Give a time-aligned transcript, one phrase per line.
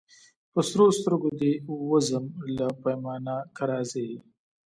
[0.53, 1.51] په سرو سترګو دي
[1.91, 2.25] وزم
[2.57, 4.07] له پیمانه که راځې